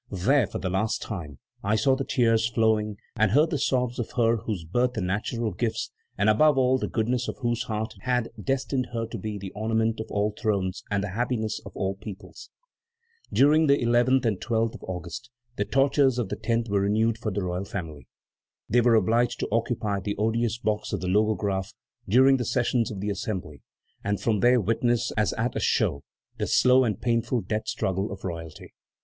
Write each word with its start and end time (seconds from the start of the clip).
There, 0.09 0.47
for 0.47 0.57
the 0.57 0.71
last 0.71 1.03
time, 1.03 1.37
I 1.63 1.75
saw 1.75 1.95
the 1.95 2.03
tears 2.03 2.49
flowing 2.49 2.97
and 3.15 3.29
heard 3.29 3.51
the 3.51 3.59
sobs 3.59 3.99
of 3.99 4.13
her 4.15 4.37
whose 4.37 4.63
birth 4.63 4.97
and 4.97 5.05
natural 5.05 5.51
gifts, 5.51 5.91
and 6.17 6.27
above 6.27 6.57
all 6.57 6.79
the 6.79 6.87
goodness 6.87 7.27
of 7.27 7.37
whose 7.41 7.65
heart 7.65 7.93
had 7.99 8.29
destined 8.43 8.87
her 8.93 9.05
to 9.05 9.17
be 9.19 9.37
the 9.37 9.51
ornament 9.51 9.99
of 9.99 10.07
all 10.09 10.31
thrones 10.41 10.83
and 10.89 11.03
the 11.03 11.09
happiness 11.11 11.61
of 11.67 11.73
all 11.77 11.93
peoples." 11.97 12.49
During 13.31 13.67
the 13.67 13.77
11th 13.77 14.25
and 14.25 14.39
12th 14.39 14.73
of 14.73 14.83
August 14.85 15.29
the 15.55 15.65
tortures 15.65 16.17
of 16.17 16.29
the 16.29 16.35
10th 16.35 16.67
were 16.67 16.81
renewed 16.81 17.19
for 17.19 17.31
the 17.31 17.43
royal 17.43 17.63
family. 17.65 18.07
They 18.67 18.81
were 18.81 18.95
obliged 18.95 19.39
to 19.41 19.49
occupy 19.51 19.99
the 19.99 20.15
odious 20.17 20.57
box 20.57 20.93
of 20.93 21.01
the 21.01 21.09
Logographe 21.09 21.75
during 22.09 22.37
the 22.37 22.45
sessions 22.45 22.89
of 22.89 23.01
the 23.01 23.11
Assembly, 23.11 23.61
and 24.03 24.19
from 24.19 24.39
there 24.39 24.59
witness, 24.59 25.11
as 25.15 25.31
at 25.33 25.55
a 25.55 25.59
show, 25.59 26.01
the 26.39 26.47
slow 26.47 26.85
and 26.85 26.99
painful 26.99 27.41
death 27.41 27.67
struggle 27.67 28.11
of 28.11 28.23
royalty. 28.23 28.73